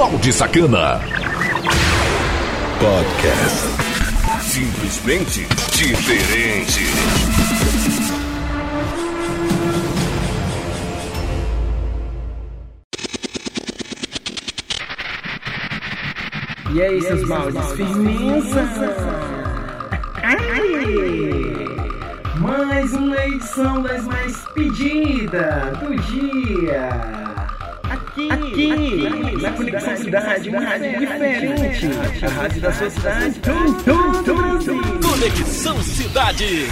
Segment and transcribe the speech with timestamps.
[0.00, 0.98] Balde Sacana.
[2.80, 3.68] Podcast.
[4.40, 6.80] Simplesmente diferente.
[16.72, 18.64] E aí, seus baldes, firmeza?
[22.38, 27.19] Mais uma edição das mais pedidas do dia.
[28.28, 31.86] Aqui, aqui, na Conexão Cidade, uma rádio diferente.
[32.24, 33.40] A rádio da sua cidade.
[35.02, 36.66] Conexão Cidade.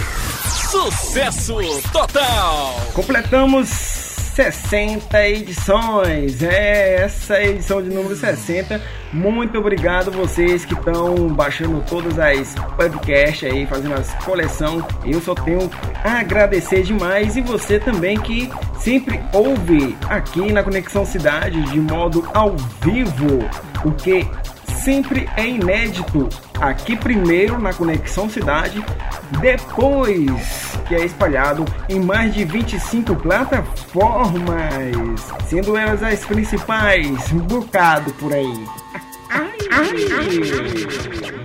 [0.69, 1.57] Sucesso
[1.91, 2.75] total.
[2.93, 3.98] Completamos
[4.39, 6.41] 60 edições.
[6.41, 8.81] É essa é edição de número 60.
[9.11, 14.87] Muito obrigado vocês que estão baixando todas as podcasts aí, fazendo as coleção.
[15.05, 15.69] Eu só tenho
[16.05, 18.49] a agradecer demais e você também que
[18.79, 23.39] sempre ouve aqui na Conexão Cidade de modo ao vivo,
[23.83, 24.25] o que
[24.81, 26.29] sempre é inédito
[26.61, 28.83] aqui primeiro na Conexão Cidade,
[29.39, 34.43] depois que é espalhado em mais de 25 plataformas,
[35.47, 38.65] sendo elas as principais, um bocado por aí.
[39.29, 41.38] Ai, ai.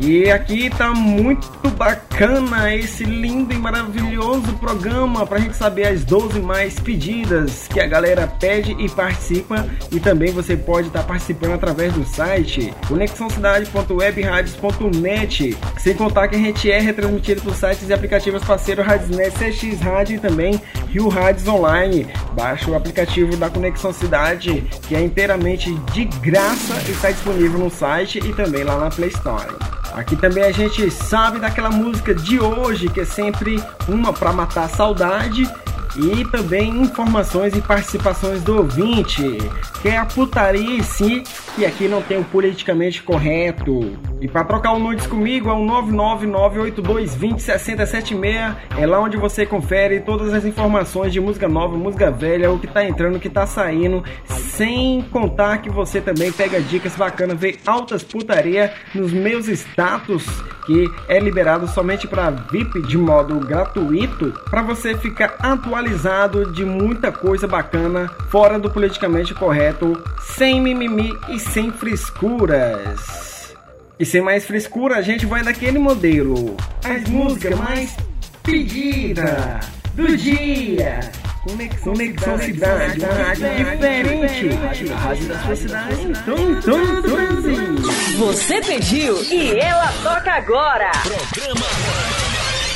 [0.00, 6.40] E aqui tá muito bacana esse lindo e maravilhoso programa pra gente saber as 12
[6.40, 9.66] mais pedidas que a galera pede e participa.
[9.90, 15.58] E também você pode estar tá participando através do site conexãocidade.webradios.net.
[15.78, 20.16] Sem contar que a gente é retransmitido por sites e aplicativos parceiros Radiosnet, CX Rádio
[20.16, 22.06] e também Rio Rádios Online.
[22.32, 27.68] Baixe o aplicativo da Conexão Cidade, que é inteiramente de graça e está disponível no
[27.70, 29.52] site e também lá na Play Store.
[29.94, 34.64] Aqui também a gente sabe daquela música de hoje, que é sempre uma para matar
[34.64, 35.48] a saudade
[35.96, 39.38] e também informações e participações do ouvinte,
[39.82, 41.22] que é a putaria em si,
[41.54, 43.98] que aqui não tem o politicamente correto.
[44.20, 45.58] E para trocar o nudes comigo é o
[45.90, 52.58] 99982206076, é lá onde você confere todas as informações de música nova, música velha, o
[52.58, 57.38] que tá entrando, o que tá saindo, sem contar que você também pega dicas bacanas,
[57.38, 60.24] vê altas putaria nos meus status,
[60.64, 67.10] que é liberado somente para VIP de modo gratuito, para você ficar atualizado de muita
[67.10, 73.54] coisa bacana fora do politicamente correto, sem mimimi e sem frescuras.
[73.98, 76.56] E sem mais frescura, a gente vai daquele modelo.
[76.84, 77.96] As músicas mais
[78.42, 79.64] pedidas
[79.94, 81.00] do dia.
[81.44, 84.48] Conexão, Conexão Cidade, uma rádio diferente.
[84.92, 85.96] A rádio da sua cidade.
[86.24, 88.16] Tum, tum, tum.
[88.18, 90.90] Você pediu e ela toca agora.
[91.02, 91.66] Programa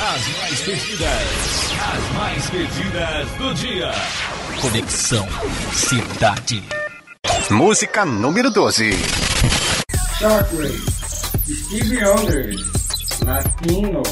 [0.01, 1.67] As mais pedidas.
[1.93, 3.91] As mais pedidas do dia.
[4.61, 5.27] Conexão
[5.71, 6.86] Cidade.
[7.49, 8.91] Música número 12.
[10.19, 10.81] Shockwave,
[11.45, 12.55] Stevie Wonder.
[13.25, 14.03] Latino.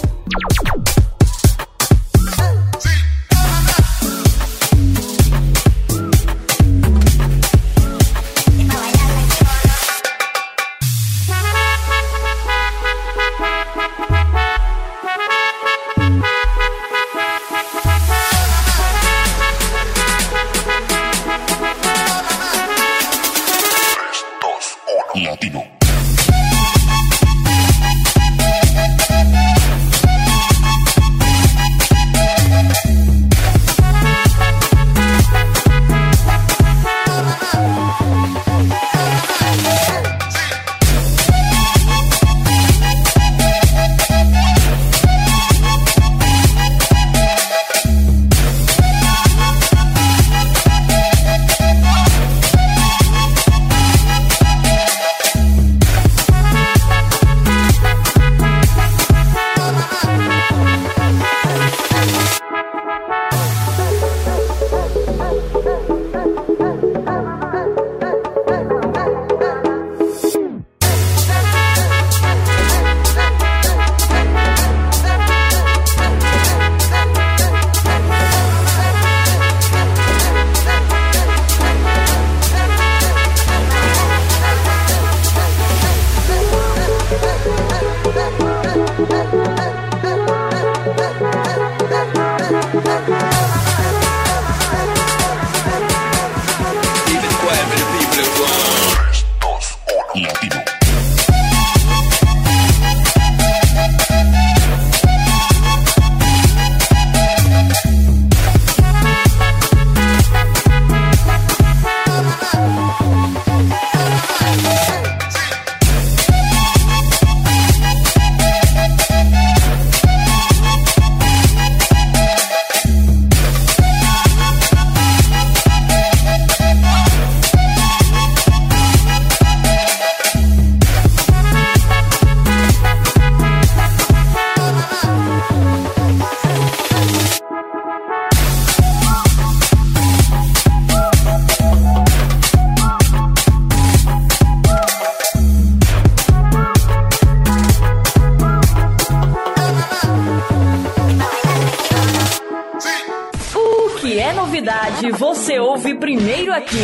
[154.65, 156.75] variedade você ouve primeiro aqui.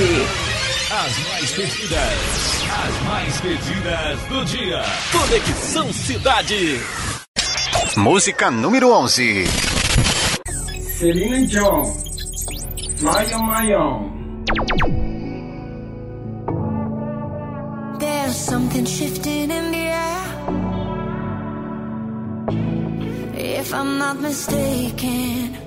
[0.91, 4.83] As mais pedidas, as mais pedidas do dia.
[5.11, 6.79] Conexão Cidade.
[7.97, 9.45] Música número 11.
[10.99, 11.93] Celina John.
[13.01, 14.11] Mayon Mayon.
[17.99, 20.21] There's something shifting in the air.
[23.37, 25.60] If I'm not mistaken.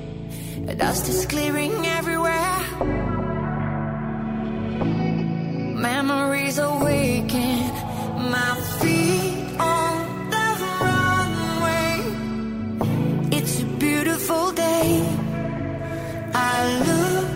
[0.72, 2.58] Dust is clearing everywhere.
[5.76, 7.70] Memories awaken.
[8.30, 10.48] My feet on the
[10.80, 11.92] runway.
[13.36, 15.06] It's a beautiful day.
[16.34, 17.33] I look.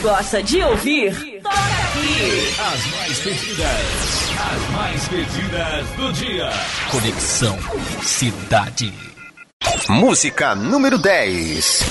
[0.00, 2.54] gosta de ouvir, toca aqui.
[2.58, 6.50] As mais pedidas, as mais pedidas do dia.
[6.90, 7.58] Conexão
[8.02, 8.92] Cidade.
[9.88, 11.82] Música número 10.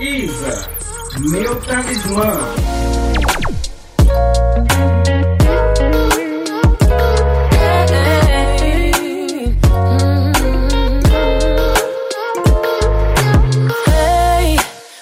[0.00, 0.70] Isa,
[1.18, 2.32] meu talismã.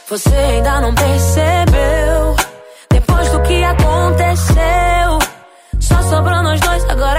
[0.09, 1.56] Você ainda não percebeu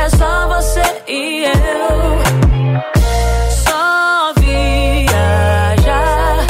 [0.07, 1.51] É só você e eu.
[3.51, 6.47] Só viajar.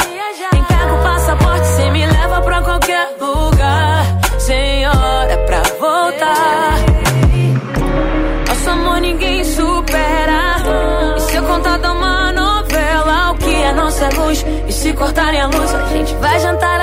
[0.50, 4.04] Quem pega o passaporte, cê me leva pra qualquer lugar.
[4.38, 6.76] Sem hora é pra voltar.
[8.46, 10.58] Nosso amor ninguém supera.
[11.16, 13.32] E se eu contar, dá uma novela.
[13.32, 14.46] O que é nossa luz?
[14.68, 16.77] E se cortarem a luz, a gente vai jantar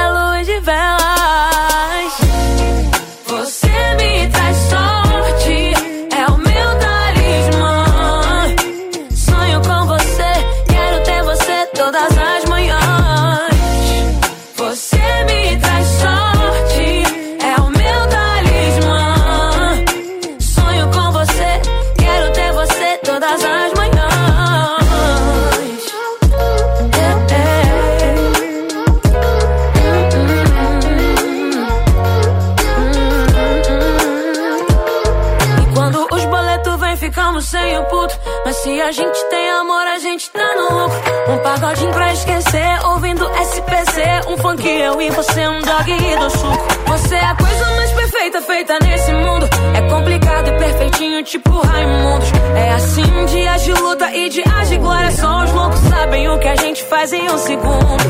[38.82, 41.02] A gente tem amor, a gente tá no lucro.
[41.30, 44.04] Um pagodinho pra esquecer, ouvindo SPC.
[44.28, 46.68] Um funk eu e você, um dog e do suco.
[46.88, 49.48] Você é a coisa mais perfeita feita nesse mundo.
[49.74, 52.30] É complicado e perfeitinho, tipo Raimundos.
[52.56, 55.12] É assim, dias de luta e dias de glória.
[55.12, 58.04] Só os loucos sabem o que a gente faz em um segundo.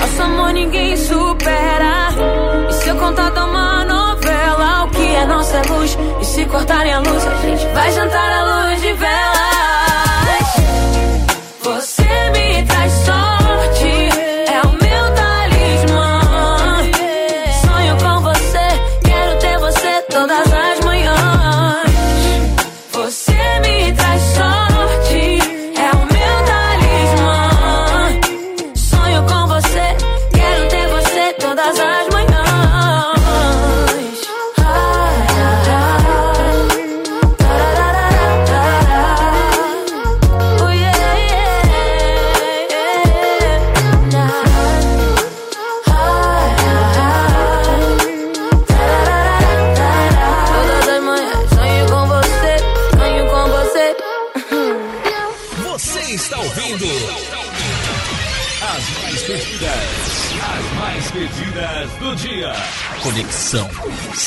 [0.00, 2.08] Nosso amor ninguém supera.
[2.70, 3.30] E se eu contar
[5.26, 5.96] nossa luz?
[6.20, 9.33] E se cortarem a luz, a gente vai jantar à luz de velas.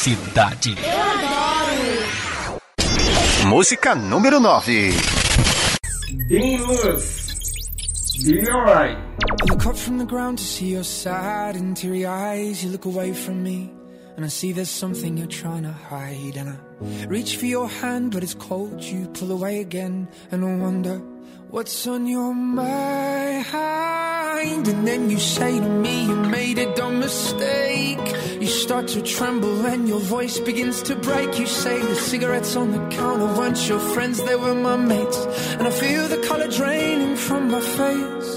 [0.07, 0.73] Cidade.
[3.45, 4.93] Música número 9.
[6.29, 7.27] Bem Luz.
[8.23, 8.97] Be alright.
[8.97, 12.63] I look up from the ground to see your sad and teary eyes.
[12.63, 13.69] You look away from me,
[14.15, 16.37] and I see there's something you're trying to hide.
[16.37, 18.81] And I reach for your hand, but it's cold.
[18.81, 21.01] You pull away again, and I wonder
[21.49, 22.33] what's on your
[24.38, 24.67] mind.
[24.67, 28.06] And then you say to me, You made a dumb mistake.
[28.41, 31.39] You start to tremble, and your voice begins to break.
[31.39, 35.20] You say the cigarettes on the counter weren't your friends, they were my mates.
[35.58, 38.32] And I feel the color draining from my face.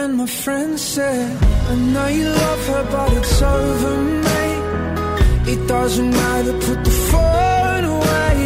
[0.00, 1.30] And my friend said,
[1.72, 3.94] I know you love her, but it's over,
[4.26, 4.64] mate.
[5.52, 8.36] It doesn't matter, put the phone away.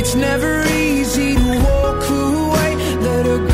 [0.00, 0.52] It's never
[0.86, 2.70] easy to walk away.
[3.08, 3.53] Let her go.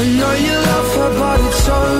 [0.00, 1.97] I know you love her, but it's over,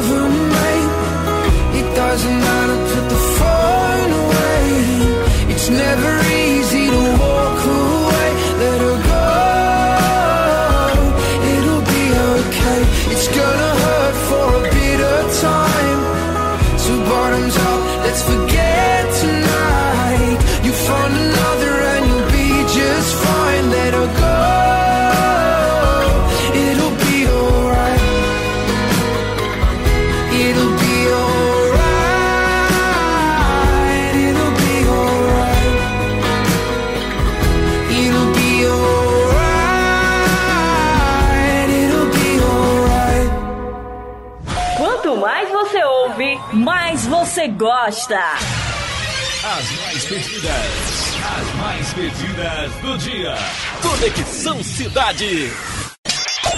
[47.39, 48.19] você gosta.
[48.19, 53.35] As mais pedidas, as mais pedidas do dia.
[53.81, 55.53] Conexão Cidade.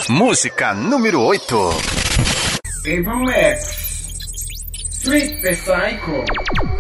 [0.09, 1.71] Música número 8.
[2.83, 3.81] Table X.
[5.03, 6.25] Sweet but psycho.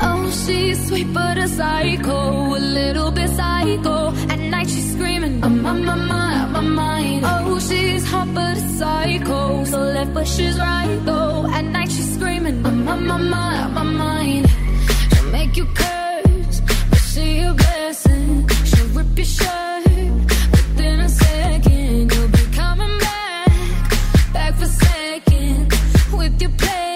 [0.00, 4.14] Oh, she's sweet but a psycho, a little bit psycho.
[4.30, 6.19] At night she's screaming, I'm, I'm, I'm,
[6.62, 7.24] my mind.
[7.24, 9.64] Oh, she's hot but a psycho.
[9.64, 11.46] So left but she's right though.
[11.50, 14.46] At night she's screaming, I'm on my mind, on my mind.
[15.10, 18.48] She'll make you curse, but she a blessing.
[18.68, 19.84] She'll rip your shirt
[20.52, 22.12] within a second.
[22.12, 23.50] You'll be coming back,
[24.32, 25.72] back for second
[26.12, 26.89] with your play.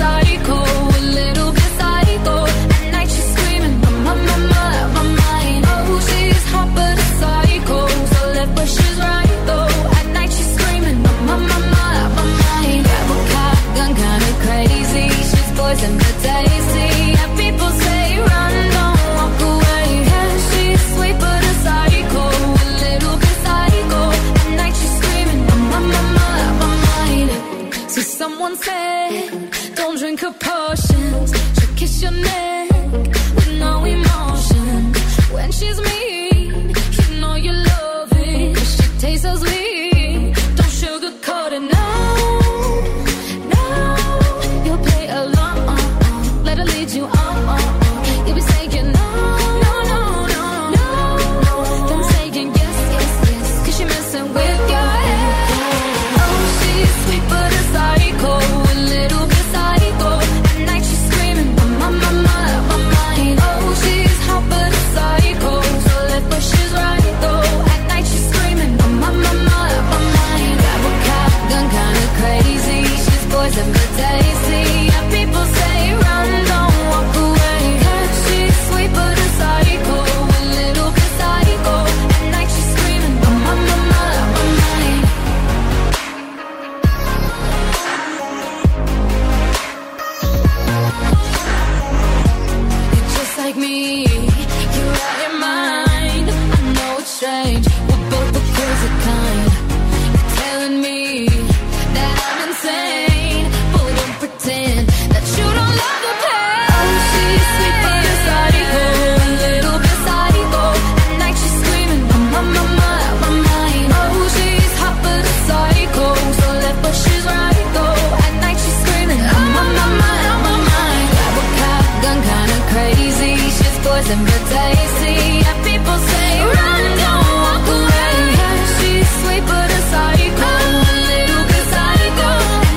[0.00, 0.79] sorry.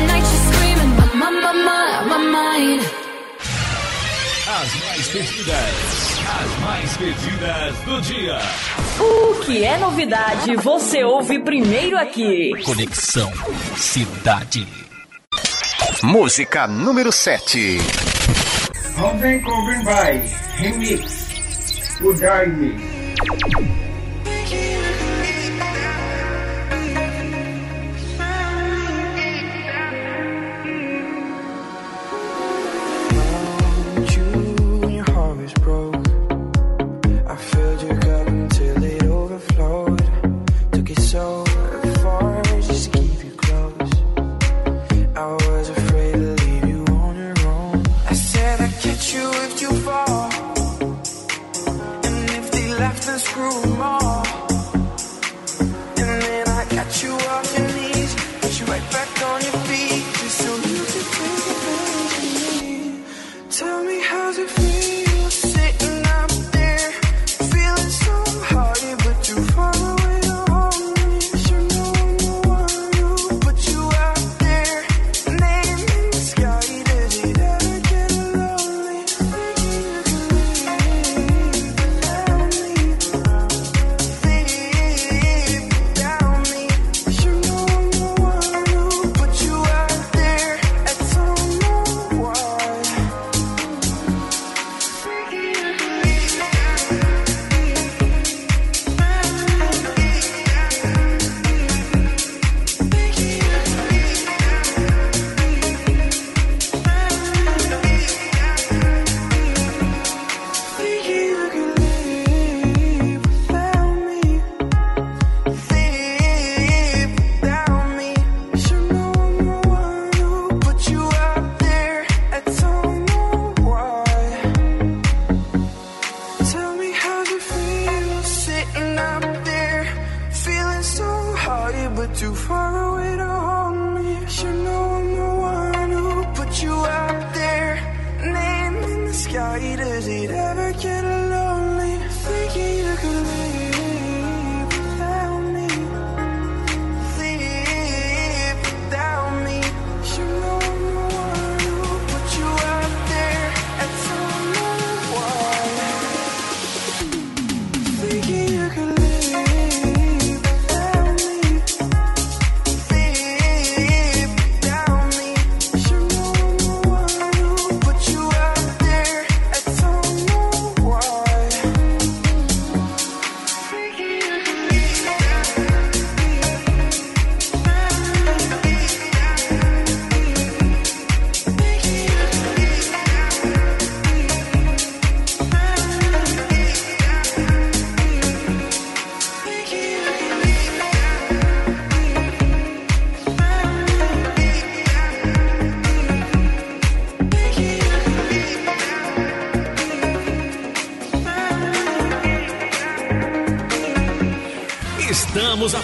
[0.07, 0.93] night screaming.
[4.45, 8.39] As mais pedidas, as mais pedidas do dia.
[8.99, 12.51] O que é novidade, você ouve primeiro aqui.
[12.63, 13.31] Conexão
[13.75, 14.67] Cidade.
[16.03, 17.79] Música número 7.
[18.97, 20.17] Ontem Corbin vai.
[20.57, 21.22] Remix.
[22.03, 23.72] will guide me.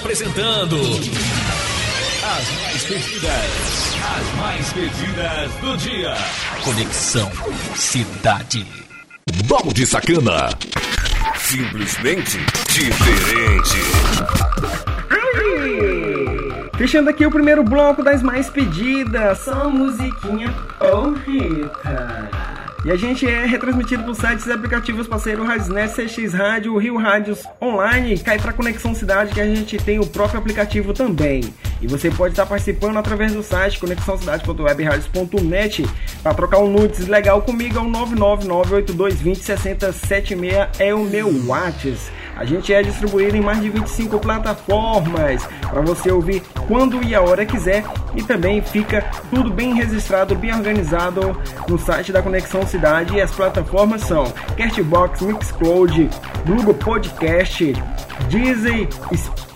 [0.10, 0.76] Apresentando
[2.24, 6.16] as mais pedidas, as mais pedidas do dia.
[6.64, 7.32] Conexão
[7.76, 8.66] Cidade.
[9.46, 10.50] Balde Sacana.
[11.38, 13.78] Simplesmente diferente.
[16.76, 22.49] Fechando aqui o primeiro bloco das mais pedidas, só musiquinha horrita.
[22.86, 27.44] E a gente é retransmitido por sites e aplicativos parceiro Radiosnet, CX Rádio, Rio Rádios
[27.62, 31.44] Online, cai pra Conexão Cidade que a gente tem o próprio aplicativo também.
[31.82, 35.86] E você pode estar participando através do site conexãocidade.webradios.net
[36.24, 42.19] para trocar um nudes legal comigo é o 99982206076 é o meu WhatsApp.
[42.40, 47.20] A gente é distribuído em mais de 25 plataformas para você ouvir quando e a
[47.20, 47.84] hora quiser.
[48.16, 53.18] E também fica tudo bem registrado, bem organizado no site da Conexão Cidade.
[53.18, 54.24] E as plataformas são
[54.56, 56.10] Castbox, Mixcloud,
[56.48, 57.74] Google Podcast,
[58.30, 59.49] Deezer, Spotify,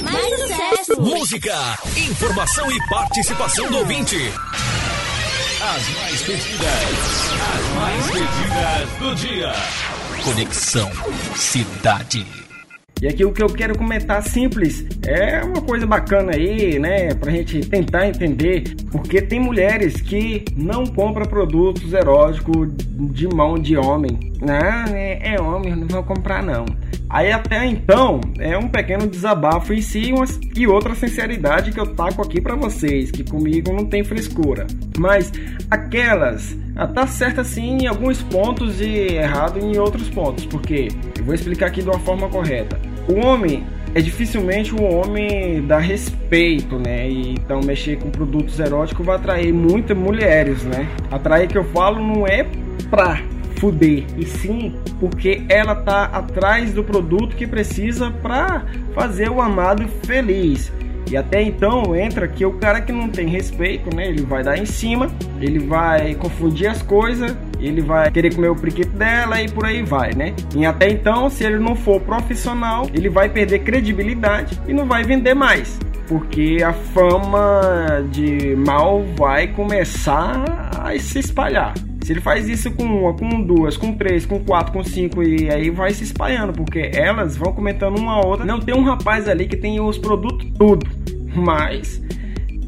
[0.03, 1.01] Mais sucesso!
[1.01, 1.55] Música,
[1.97, 4.17] informação e participação do ouvinte.
[5.61, 9.53] As mais pedidas, as mais pedidas do dia.
[10.23, 10.91] Conexão
[11.35, 12.48] Cidade.
[13.01, 17.13] E aqui o que eu quero comentar simples é uma coisa bacana aí, né?
[17.13, 23.77] Pra gente tentar entender porque tem mulheres que não compram produtos eróticos de mão de
[23.77, 24.33] homem.
[24.41, 24.85] Né?
[24.93, 26.65] É, é homem, não vou comprar não.
[27.09, 31.87] Aí até então é um pequeno desabafo em si umas, e outra sinceridade que eu
[31.95, 34.67] taco aqui para vocês, que comigo não tem frescura.
[34.97, 35.31] Mas
[35.71, 41.25] aquelas ah, tá certa sim em alguns pontos e errado em outros pontos, porque eu
[41.25, 42.79] vou explicar aqui de uma forma correta.
[43.07, 47.09] O homem é dificilmente o homem dá respeito, né?
[47.09, 50.87] E, então mexer com produtos eróticos vai atrair muitas mulheres, né?
[51.09, 52.45] Atrair que eu falo não é
[52.89, 53.19] pra
[53.59, 59.87] fuder, e sim porque ela tá atrás do produto que precisa para fazer o amado
[60.05, 60.71] feliz.
[61.09, 64.07] E até então entra que o cara que não tem respeito, né?
[64.07, 65.09] Ele vai dar em cima,
[65.41, 69.81] ele vai confundir as coisas, ele vai querer comer o priquito dela e por aí
[69.81, 70.35] vai, né?
[70.55, 75.03] E até então, se ele não for profissional, ele vai perder credibilidade e não vai
[75.03, 75.79] vender mais.
[76.07, 81.73] Porque a fama de mal vai começar a se espalhar.
[82.09, 85.47] Se ele faz isso com uma, com duas, com três, com quatro, com cinco e
[85.47, 88.43] aí vai se espalhando, porque elas vão comentando uma a outra.
[88.43, 90.89] Não tem um rapaz ali que tem os produtos tudo,
[91.35, 92.01] mas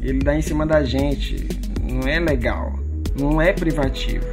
[0.00, 1.44] ele dá em cima da gente.
[1.82, 2.78] Não é legal,
[3.18, 4.24] não é privativo.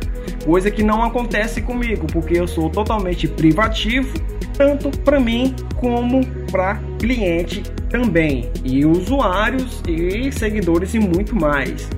[0.45, 4.13] Coisa que não acontece comigo, porque eu sou totalmente privativo,
[4.53, 11.89] tanto para mim como para cliente também, e usuários e seguidores e muito mais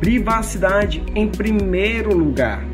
[0.00, 2.64] privacidade em primeiro lugar.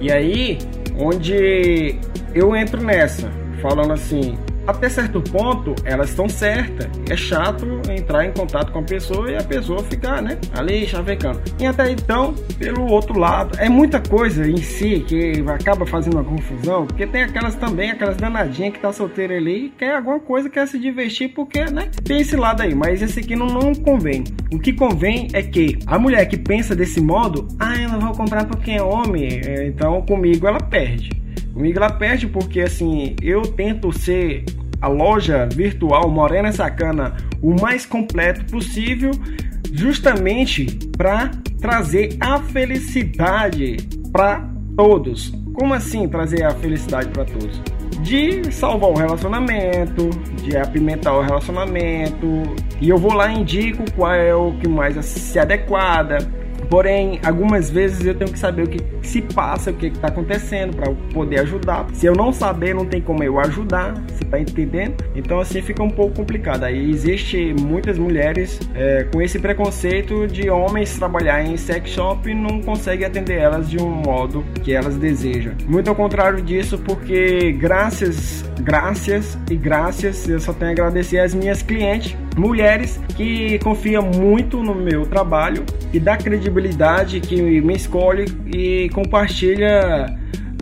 [0.00, 0.58] E aí,
[0.96, 1.98] onde
[2.34, 6.88] eu entro nessa, falando assim, até certo ponto elas estão certas.
[7.08, 11.40] É chato entrar em contato com a pessoa e a pessoa ficar, né, ali chavecando.
[11.58, 16.24] E até então, pelo outro lado, é muita coisa em si que acaba fazendo uma
[16.24, 20.50] confusão, porque tem aquelas também, aquelas danadinhas que tá solteira ali e quer alguma coisa,
[20.50, 24.24] quer se divertir, porque, né, tem esse lado aí, mas esse aqui não, não convém.
[24.52, 28.12] O que convém é que a mulher que pensa desse modo, ah, eu não vou
[28.12, 31.27] comprar porque é homem, é, então comigo ela perde.
[31.58, 34.44] Comigo ela perde porque assim, eu tento ser
[34.80, 39.10] a loja virtual Morena Sacana o mais completo possível,
[39.72, 40.66] justamente
[40.96, 43.76] para trazer a felicidade
[44.12, 45.32] para todos.
[45.52, 47.60] Como assim trazer a felicidade para todos?
[48.04, 50.10] De salvar o relacionamento,
[50.44, 52.42] de apimentar o relacionamento,
[52.80, 56.18] e eu vou lá e indico qual é o que mais se adequada
[56.68, 60.76] Porém, algumas vezes eu tenho que saber o que se passa, o que está acontecendo
[60.76, 61.86] para poder ajudar.
[61.92, 64.96] Se eu não saber, não tem como eu ajudar, você está entendendo?
[65.14, 66.64] Então assim fica um pouco complicado.
[66.64, 72.34] Aí existe muitas mulheres é, com esse preconceito de homens trabalhar em sex shop e
[72.34, 75.54] não conseguem atender elas de um modo que elas desejam.
[75.66, 81.34] Muito ao contrário disso, porque graças, graças e graças eu só tenho a agradecer às
[81.34, 88.26] minhas clientes mulheres que confiam muito no meu trabalho e dá credibilidade que me escolhe
[88.46, 90.06] e compartilha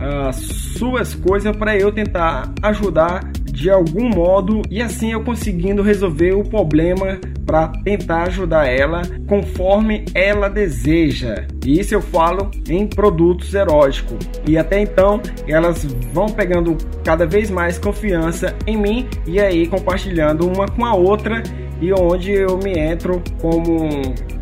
[0.01, 6.33] as suas coisas para eu tentar ajudar de algum modo e assim eu conseguindo resolver
[6.33, 11.47] o problema para tentar ajudar ela conforme ela deseja.
[11.65, 14.29] E isso eu falo em produtos eróticos.
[14.45, 20.45] E até então elas vão pegando cada vez mais confiança em mim e aí compartilhando
[20.45, 21.41] uma com a outra
[21.81, 23.89] e onde eu me entro como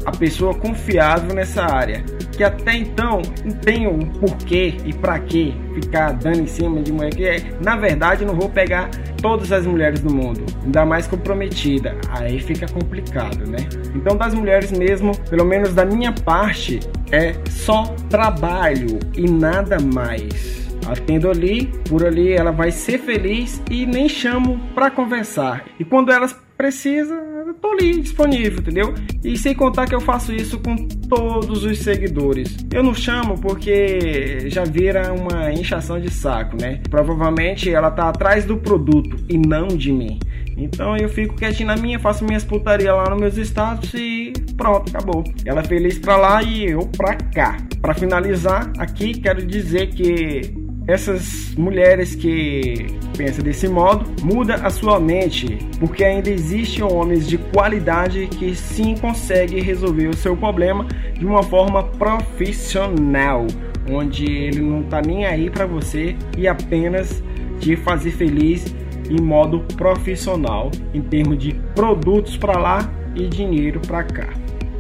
[0.05, 2.03] a pessoa confiável nessa área.
[2.31, 7.13] Que até então não tenho porquê e para que ficar dando em cima de mulher
[7.13, 8.89] que é, na verdade não vou pegar
[9.21, 11.95] todas as mulheres do mundo, ainda mais comprometida.
[12.09, 13.57] Aí fica complicado, né?
[13.95, 16.79] Então das mulheres mesmo, pelo menos da minha parte,
[17.11, 23.85] é só trabalho e nada mais atendo ali, por ali ela vai ser feliz e
[23.85, 25.65] nem chamo para conversar.
[25.79, 28.93] E quando elas precisam, eu tô ali disponível, entendeu?
[29.23, 30.75] E sem contar que eu faço isso com
[31.07, 32.57] todos os seguidores.
[32.73, 36.81] Eu não chamo porque já vira uma inchação de saco, né?
[36.89, 40.19] Provavelmente ela tá atrás do produto e não de mim.
[40.57, 44.89] Então eu fico quietinho na minha, faço minhas putarias lá nos meus status e pronto,
[44.89, 45.23] acabou.
[45.45, 47.57] Ela é feliz pra lá e eu pra cá.
[47.81, 54.99] Para finalizar, aqui quero dizer que essas mulheres que pensam desse modo, muda a sua
[54.99, 60.85] mente, porque ainda existem homens de qualidade que sim conseguem resolver o seu problema
[61.17, 63.47] de uma forma profissional,
[63.89, 67.23] onde ele não tá nem aí para você e apenas
[67.59, 68.75] te fazer feliz
[69.09, 74.29] em modo profissional, em termos de produtos para lá e dinheiro para cá.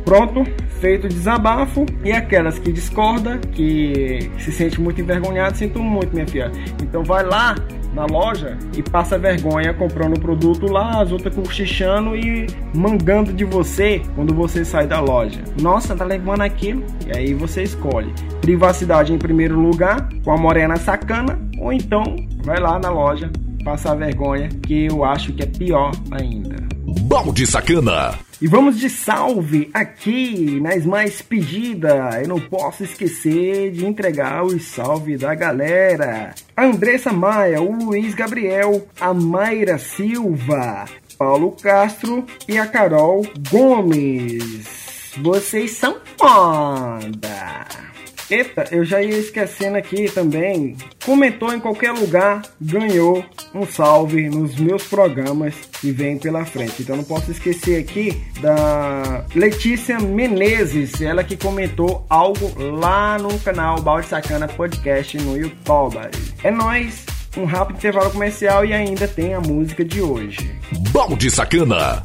[0.05, 0.43] Pronto,
[0.79, 1.85] feito o desabafo.
[2.03, 6.51] E aquelas que discorda, que se sente muito envergonhado, sinto muito, minha filha.
[6.81, 7.55] Então vai lá
[7.93, 13.45] na loja e passa vergonha comprando o produto lá, as outras cochichando e mangando de
[13.45, 15.41] você quando você sai da loja.
[15.59, 16.83] Nossa, tá levando aquilo?
[17.07, 18.13] E aí você escolhe.
[18.41, 22.03] Privacidade em primeiro lugar, com a morena sacana, ou então
[22.43, 23.31] vai lá na loja
[23.65, 26.55] passar vergonha, que eu acho que é pior ainda.
[27.01, 28.17] Balde Sacana.
[28.39, 32.21] E vamos de salve aqui nas mais pedidas.
[32.21, 36.35] Eu não posso esquecer de entregar os salve da galera.
[36.55, 40.85] A Andressa Maia, o Luiz Gabriel, a Mayra Silva,
[41.17, 45.15] Paulo Castro e a Carol Gomes.
[45.17, 47.94] Vocês são foda!
[48.29, 50.75] Eita, eu já ia esquecendo aqui também.
[51.05, 56.81] Comentou em qualquer lugar, ganhou um salve nos meus programas que vem pela frente.
[56.81, 63.79] Então não posso esquecer aqui da Letícia Menezes, ela que comentou algo lá no canal
[63.81, 65.97] Balde Sacana Podcast no YouTube.
[66.43, 67.05] É nós,
[67.37, 70.51] um rápido intervalo comercial e ainda tem a música de hoje.
[70.91, 72.01] Balde Sacana.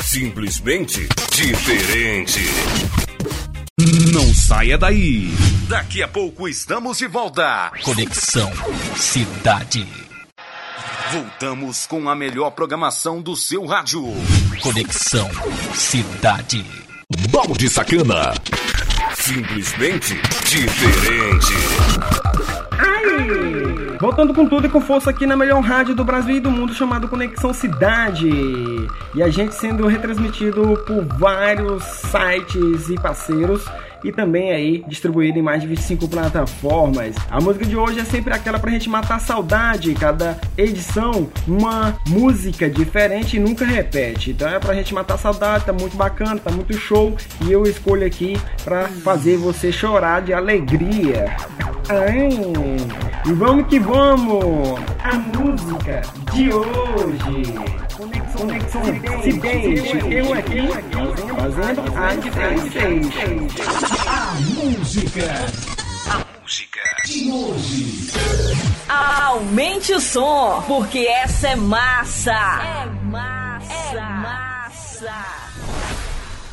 [0.00, 3.09] Simplesmente diferente.
[4.12, 5.32] Não saia daí.
[5.66, 7.72] Daqui a pouco estamos de volta.
[7.82, 8.52] Conexão
[8.94, 9.86] Cidade.
[11.10, 14.04] Voltamos com a melhor programação do seu rádio.
[14.60, 15.30] Conexão
[15.74, 16.62] Cidade.
[17.30, 18.34] Balde Sacana.
[19.20, 21.54] Simplesmente diferente.
[22.72, 23.98] Ai!
[24.00, 26.72] Voltando com tudo e com força aqui na melhor rádio do Brasil e do mundo,
[26.72, 28.30] chamado Conexão Cidade.
[29.14, 33.66] E a gente sendo retransmitido por vários sites e parceiros
[34.04, 37.14] e também aí distribuída em mais de 25 plataformas.
[37.30, 41.98] A música de hoje é sempre aquela pra gente matar a saudade, cada edição uma
[42.08, 44.30] música diferente e nunca repete.
[44.30, 47.64] Então é pra gente matar a saudade, tá muito bacana, tá muito show e eu
[47.64, 51.36] escolho aqui pra fazer você chorar de alegria.
[51.88, 52.28] Ai.
[53.26, 54.80] E vamos que vamos!
[55.02, 56.00] A música
[56.32, 57.90] de hoje.
[57.96, 58.46] Conexão,
[58.80, 60.68] Conexão Cidente, eu aqui,
[61.36, 63.89] fazendo a diferença
[65.20, 65.46] música.
[66.08, 68.10] A música de hoje.
[68.88, 72.32] Aumente o som, porque essa é massa.
[72.32, 73.72] É massa.
[73.72, 75.24] É massa.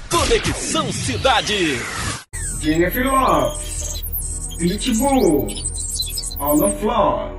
[0.09, 1.81] Conexão Cidade.
[2.61, 4.05] Jennifer é Lopes.
[4.59, 5.47] Pitbull.
[6.39, 7.31] On the floor.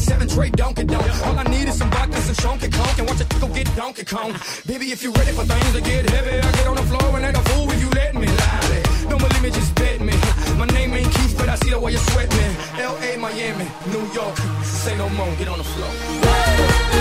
[0.00, 1.26] seven tray Donkey Donk.
[1.26, 4.04] All I need is some vodka, some Sean Conk, and watch it go get Donkey
[4.04, 4.34] Kong.
[4.66, 7.24] Baby, if you ready for things to get heavy, I get on the floor and
[7.24, 8.26] act a fool if you let me.
[8.26, 8.82] Lie.
[9.08, 10.14] Don't believe me, just bet me.
[10.58, 12.56] My name ain't Keith, but I see the way you sweat sweating.
[12.80, 14.36] L.A., Miami, New York.
[14.62, 16.99] Say no more, get on the floor.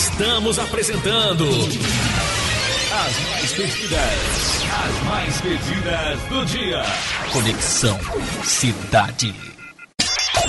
[0.00, 4.00] Estamos apresentando as mais pedidas,
[4.82, 6.82] as mais pedidas do dia.
[7.30, 8.00] Conexão
[8.42, 9.34] Cidade.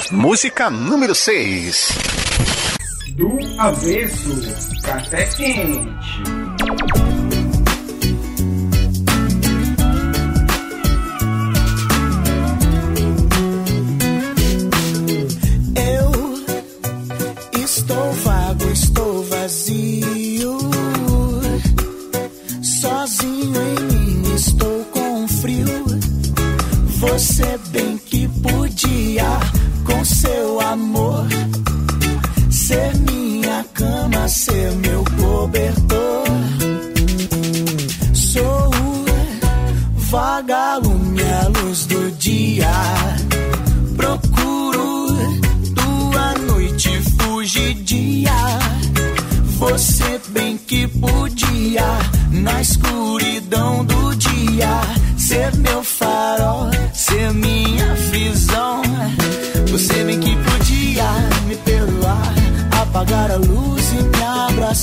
[0.09, 1.89] Música número 6.
[3.17, 5.90] Do avesso, café quente.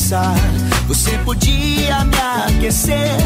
[0.09, 0.35] Abraçar.
[0.87, 3.17] Você podia me aquecer,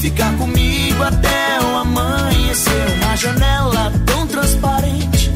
[0.00, 2.98] ficar comigo até o amanhecer.
[3.02, 5.30] Uma janela tão transparente,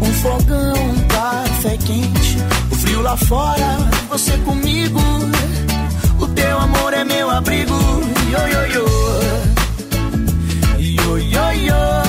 [0.00, 2.38] um fogão, um café quente.
[2.70, 3.78] O frio lá fora,
[4.08, 5.00] você comigo.
[6.18, 7.78] O teu amor é meu abrigo.
[8.30, 8.88] Yo, yo.
[10.78, 12.07] Yo, yo, yo, yo,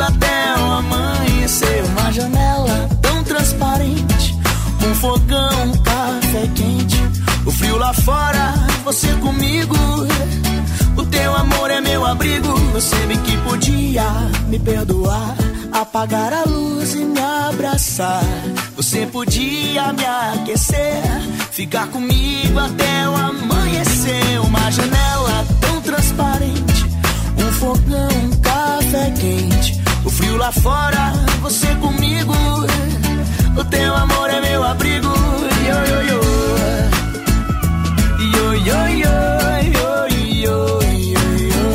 [0.00, 1.84] até o amanhecer.
[1.84, 4.38] Uma janela tão transparente,
[4.86, 7.02] um fogão, um café quente.
[7.46, 9.74] O frio lá fora, você comigo.
[10.96, 12.54] O teu amor é meu abrigo.
[12.72, 14.04] Você bem que podia
[14.48, 15.34] me perdoar,
[15.72, 18.24] apagar a luz e me abraçar.
[18.76, 21.02] Você podia me aquecer,
[21.50, 24.40] ficar comigo até o amanhecer.
[24.44, 26.86] Uma janela tão transparente,
[27.36, 29.87] um fogão, um café quente.
[30.08, 32.32] O frio lá fora, você comigo.
[33.54, 35.12] O teu amor é meu abrigo.
[35.68, 36.20] Yo, yo, yo.
[38.32, 39.12] Yo, yo, yo,
[39.76, 40.80] yo, yo,
[41.52, 41.68] yo.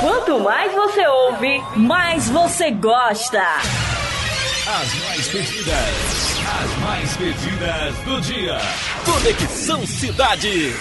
[0.00, 3.42] Quanto mais você ouve, mais você gosta.
[4.66, 8.58] As mais pedidas, as mais pedidas do dia.
[9.04, 10.74] Conexão Cidade.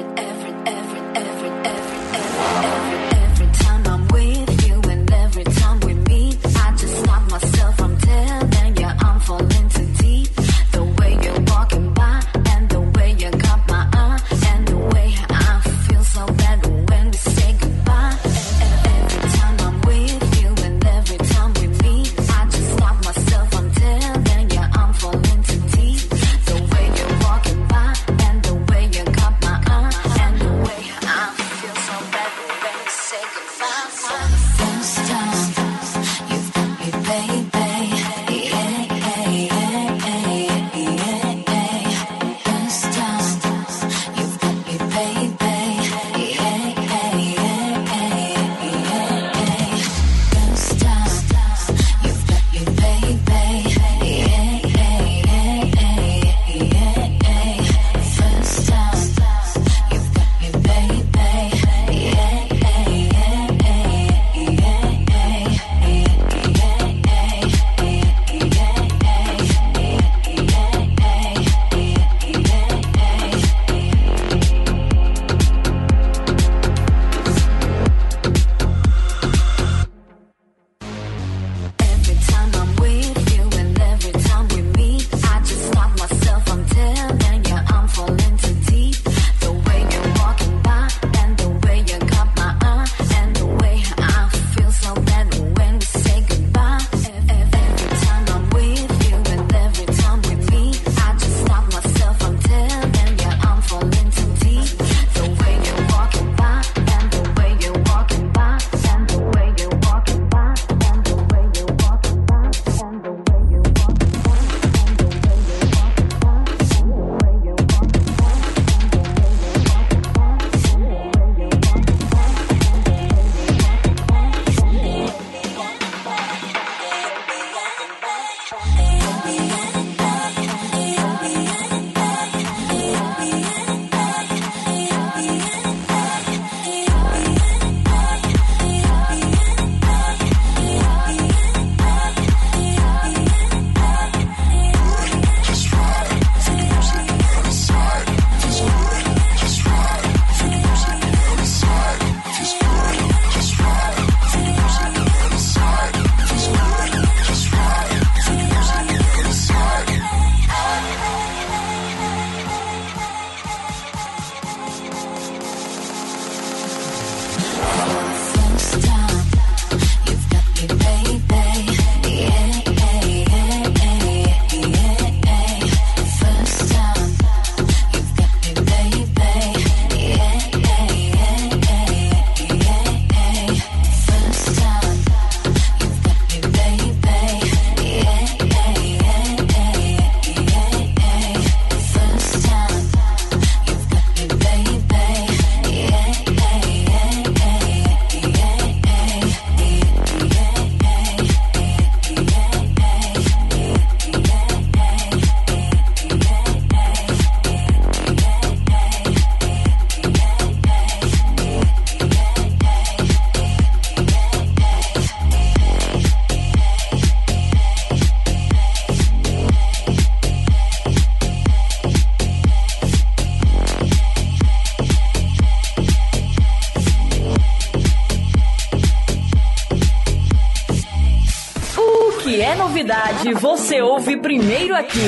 [233.21, 234.99] novidade você ouve primeiro aqui.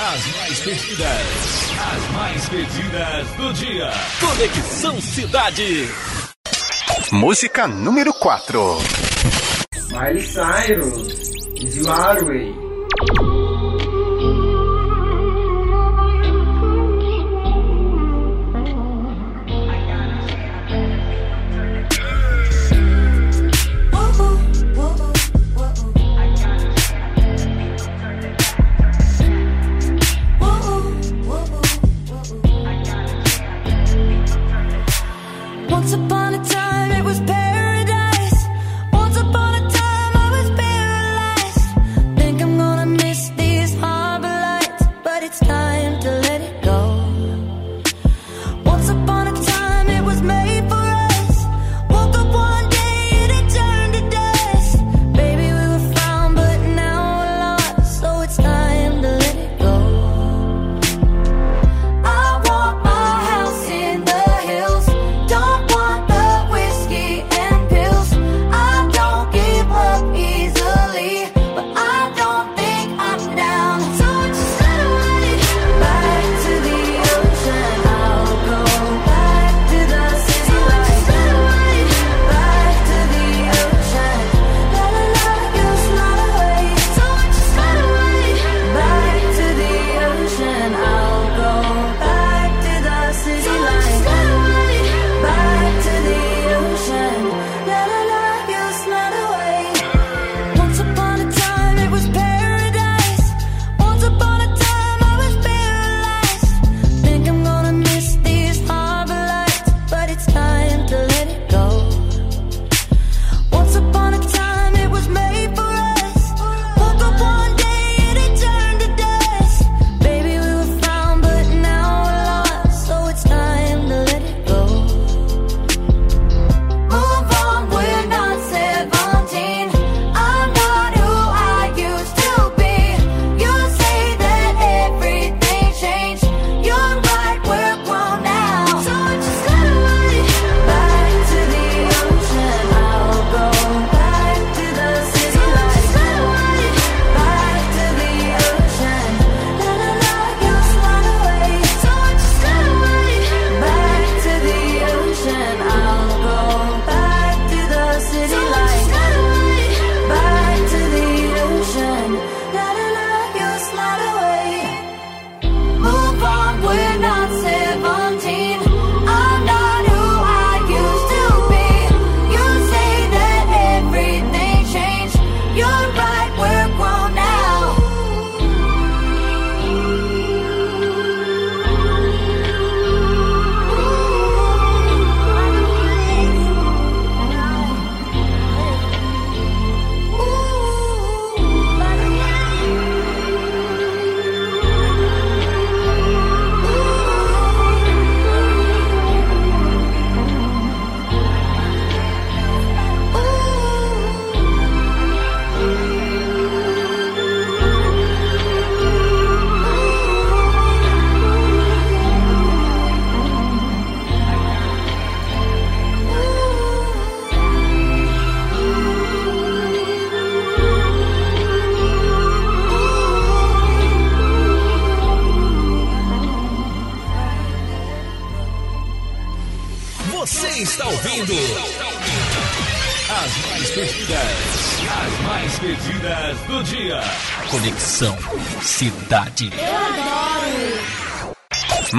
[0.00, 3.90] As mais pedidas, as mais pedidas do dia.
[4.20, 5.88] Conexão Cidade.
[7.12, 8.78] Música número 4.
[9.90, 11.32] Miley Cyrus.
[11.54, 12.61] Think I'm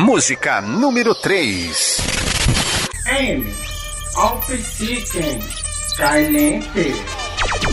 [0.03, 1.97] Música número 3.
[3.21, 3.53] M.
[4.17, 5.39] Off-Chicken.
[5.97, 6.93] Caliente.
[7.69, 7.72] O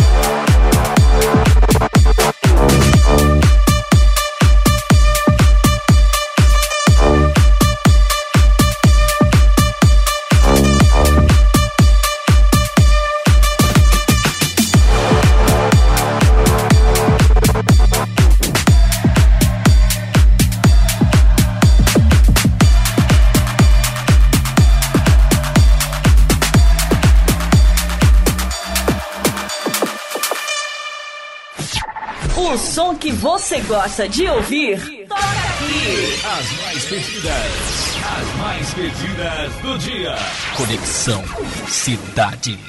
[33.01, 34.77] que você gosta de ouvir,
[35.07, 36.21] toca aqui.
[36.23, 40.15] As mais pedidas, as mais pedidas do dia.
[40.55, 41.23] Conexão
[41.67, 42.59] Cidade.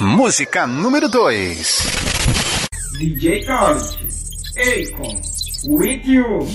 [0.00, 1.78] Música número 2.
[2.96, 4.08] DJ Khaled.
[4.56, 5.20] Akon.
[5.68, 6.46] With You.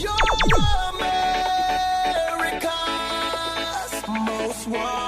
[4.07, 5.04] Most wanted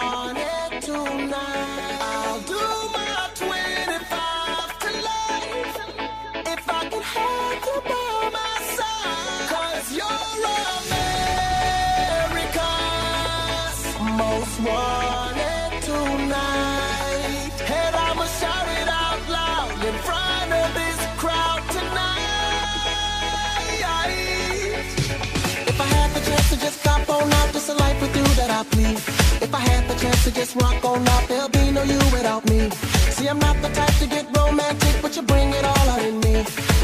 [28.78, 28.98] plead.
[29.46, 32.44] If I had the chance to just rock on out, there'll be no you without
[32.50, 32.70] me.
[33.16, 36.20] See, I'm not the type to get romantic, but you bring it all out in
[36.26, 36.36] me.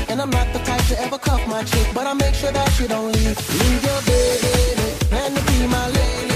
[0.10, 2.72] And I'm not the type to ever cuff my chick, but I make sure that
[2.80, 3.38] you don't leave.
[3.62, 6.33] Leave your baby, plan to be my lady.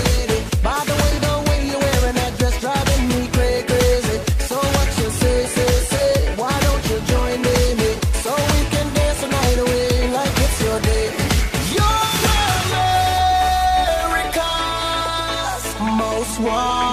[16.40, 16.87] Most wanted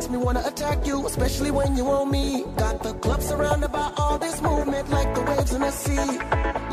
[0.00, 2.42] makes me wanna attack you, especially when you own me.
[2.56, 6.06] Got the club surrounded by all this movement, like the waves in the sea,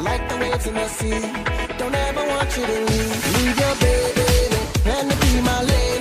[0.08, 1.20] like the waves in the sea.
[1.78, 3.18] Don't ever want you to leave.
[3.36, 4.30] Leave your baby
[4.96, 5.97] and be my lady.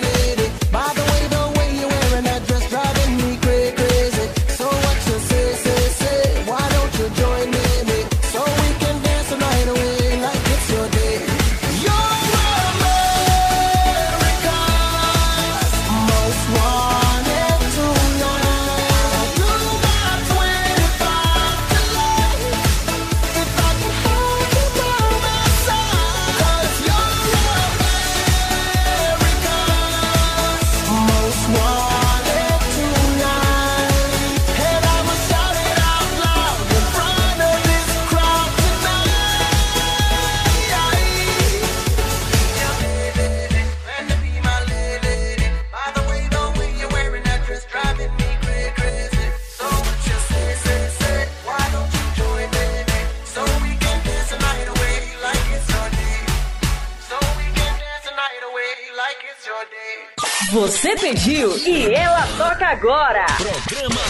[62.66, 63.24] agora.
[63.36, 64.00] Programa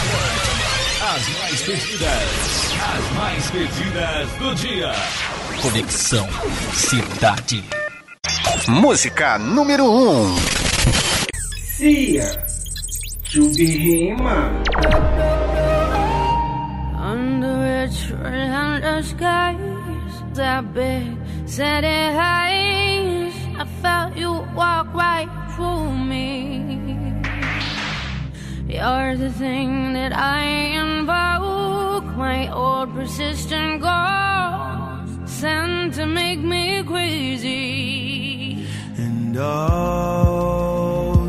[1.15, 2.73] As Mais Perdidas.
[2.81, 4.91] As Mais Perdidas do Dia.
[5.61, 6.27] Conexão
[6.73, 7.63] Cidade.
[8.67, 10.21] Música número 1.
[10.21, 10.35] Um.
[11.75, 12.47] Cia.
[13.23, 14.51] Chubirima.
[16.99, 19.57] Under a tree under skies
[20.33, 26.46] That big city highs I felt you walk right through me
[28.69, 30.43] You're the thing that I
[30.83, 38.67] invoke, my old persistent ghost, sent to make me crazy.
[38.97, 41.23] And oh,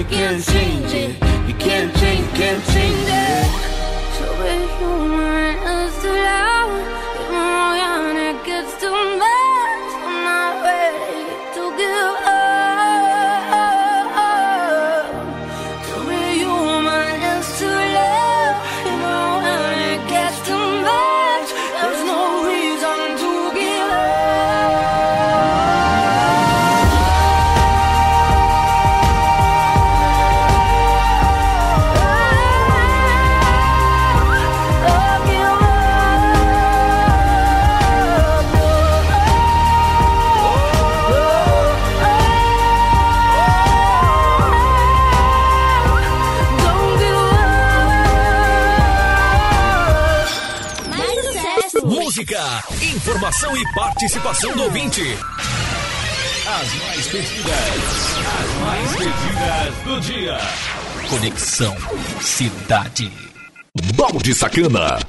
[0.01, 1.20] you can't change it.
[52.69, 55.01] Informação e participação do ouvinte.
[56.45, 57.57] As mais pedidas,
[58.27, 60.37] as mais pedidas do dia.
[61.09, 61.75] Conexão
[62.19, 63.11] Cidade.
[63.95, 64.99] Balde Sacana.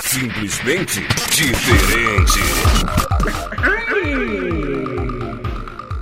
[0.00, 2.40] Simplesmente diferente.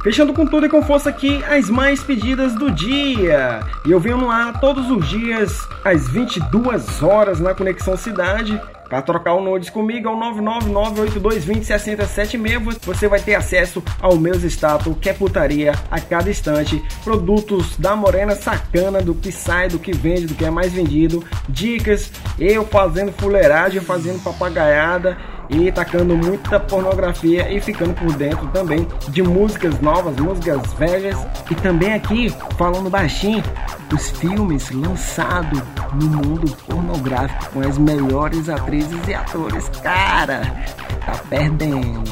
[0.02, 3.60] Fechando com tudo e com força aqui as mais pedidas do dia.
[3.84, 8.60] E eu venho no ar todos os dias às 22 horas na Conexão Cidade.
[8.90, 12.80] Para trocar o nudes comigo é o 99982206076.
[12.82, 16.82] Você vai ter acesso ao meus status, que é putaria a cada instante.
[17.04, 21.24] Produtos da Morena Sacana, do que sai, do que vende, do que é mais vendido.
[21.48, 25.16] Dicas, eu fazendo fuleiragem, fazendo papagaiada
[25.50, 31.18] e tacando muita pornografia e ficando por dentro também de músicas novas, músicas velhas
[31.50, 33.42] e também aqui falando baixinho
[33.92, 35.60] os filmes lançados
[35.94, 39.68] no mundo pornográfico com as melhores atrizes e atores.
[39.82, 40.42] Cara,
[41.04, 42.04] tá perdendo.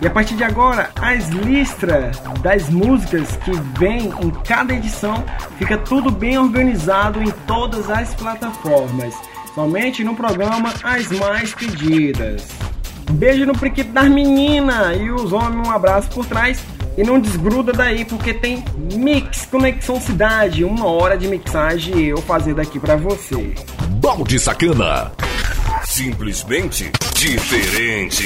[0.00, 5.24] E a partir de agora, as listras das músicas que vem em cada edição
[5.56, 9.14] fica tudo bem organizado em todas as plataformas
[9.54, 12.48] somente no programa As Mais Pedidas.
[13.12, 16.62] Beijo no priquito das meninas e os homens um abraço por trás
[16.96, 22.54] e não desgruda daí porque tem Mix Conexão Cidade, uma hora de mixagem eu fazer
[22.54, 23.54] daqui para você.
[24.00, 25.12] Balde Sacana.
[25.84, 28.24] Simplesmente diferente.